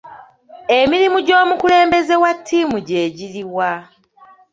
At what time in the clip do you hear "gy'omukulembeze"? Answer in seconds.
1.27-2.15